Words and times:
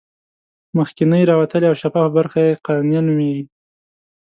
مخکینۍ 0.77 1.23
راوتلې 1.31 1.65
او 1.69 1.75
شفافه 1.81 2.11
برخه 2.17 2.39
یې 2.45 2.59
قرنیه 2.65 3.01
نومیږي. 3.07 3.43